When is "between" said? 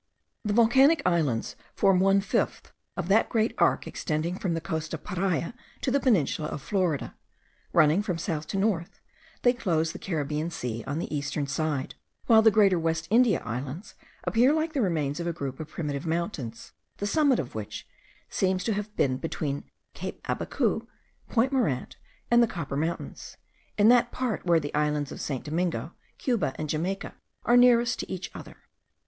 19.17-19.65